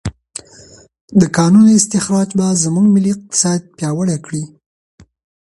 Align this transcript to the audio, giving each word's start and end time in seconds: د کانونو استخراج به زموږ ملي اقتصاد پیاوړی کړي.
د 1.19 1.21
کانونو 1.37 1.69
استخراج 1.79 2.29
به 2.37 2.47
زموږ 2.63 2.85
ملي 2.95 3.11
اقتصاد 3.13 3.59
پیاوړی 3.77 4.17
کړي. 4.25 4.43